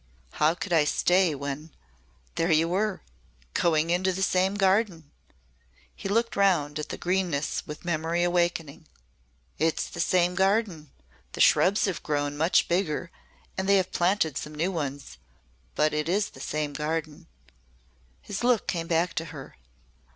[0.31, 1.69] "How could I stay when
[2.33, 3.03] there you were!
[3.53, 5.11] Going into the same garden!"
[5.95, 8.87] He looked round him at the greenness with memory awakening.
[9.59, 10.89] "It's the same garden.
[11.33, 13.11] The shrubs have grown much bigger
[13.55, 15.19] and they have planted some new ones
[15.75, 17.27] but it is the same garden."
[18.23, 19.55] His look came back to her.